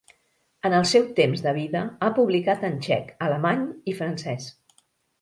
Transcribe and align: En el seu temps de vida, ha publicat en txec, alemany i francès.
En 0.69 0.75
el 0.77 0.87
seu 0.91 1.05
temps 1.19 1.43
de 1.49 1.53
vida, 1.59 1.85
ha 2.07 2.11
publicat 2.21 2.67
en 2.73 2.83
txec, 2.89 3.15
alemany 3.31 3.65
i 3.93 3.99
francès. 4.05 4.53